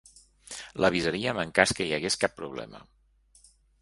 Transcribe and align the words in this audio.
L'avisaríem 0.83 1.41
en 1.43 1.53
cas 1.59 1.73
que 1.81 1.87
hi 1.89 1.93
hagués 1.99 2.17
cap 2.25 2.33
problema. 2.41 2.83